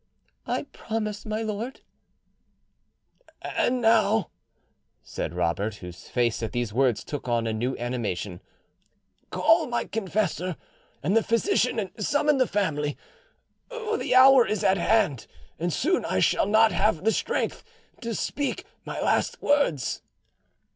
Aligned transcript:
"I 0.47 0.63
promise, 0.63 1.27
my 1.27 1.43
lord." 1.43 1.81
"And 3.43 3.81
now," 3.81 4.31
said 5.03 5.35
Robert, 5.35 5.75
whose 5.75 6.07
face 6.09 6.41
at 6.41 6.53
these 6.53 6.73
words 6.73 7.03
took 7.03 7.27
on 7.27 7.45
a 7.45 7.53
new 7.53 7.77
animation, 7.77 8.41
"call 9.29 9.67
my 9.67 9.85
confessor 9.85 10.55
and 11.03 11.15
the 11.15 11.21
physician 11.21 11.77
and 11.77 11.91
summon 12.03 12.39
the 12.39 12.47
family, 12.47 12.97
for 13.69 13.95
the 13.95 14.15
hour 14.15 14.43
is 14.47 14.63
at 14.63 14.77
hand, 14.79 15.27
and 15.59 15.71
soon 15.71 16.03
I 16.05 16.17
shall 16.19 16.47
not 16.47 16.71
have 16.71 17.03
the 17.03 17.11
strength 17.11 17.63
to 18.01 18.15
speak 18.15 18.65
my 18.83 18.99
last 18.99 19.39
words." 19.39 20.01